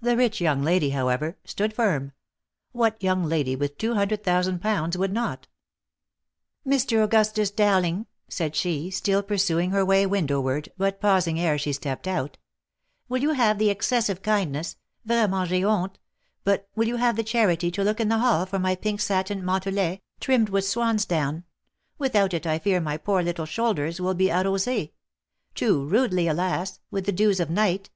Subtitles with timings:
[0.00, 0.90] The rich young 10 THE LIFE AND ADVENTURES lady,
[1.34, 2.12] however, stood firm:
[2.72, 5.48] what young lady with two hundred thousand pounds would not?"
[6.66, 7.04] Mr.
[7.04, 12.08] Augustus Dowling," said she, still pursuing her way window ward, but pausing ere she stepped
[12.08, 12.38] out,"
[13.10, 14.76] will you have the excessive kindness,—
[15.06, 15.98] vraiment j'ai honte;
[16.42, 19.44] but will you have the charity to look in the hall for my pink satin
[19.44, 21.44] mantelet, trimmed with swansdown;
[21.98, 24.88] without it I fear my poor little shoulders will be arrosees
[25.54, 27.90] —'too rudely, alas!' with the dews of night."